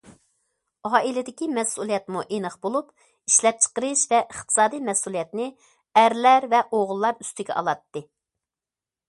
[0.89, 5.47] ئائىلىدىكى مەسئۇلىيەتمۇ ئېنىق بولۇپ، ئىشلەپچىقىرىش ۋە ئىقتىسادىي مەسئۇلىيەتنى
[6.03, 8.05] ئەرلەر ۋە ئوغۇللار ئۈستىگە ئالاتتى.